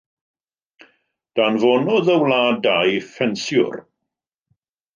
[1.39, 3.79] Danfonodd y wlad dau ffensiwr.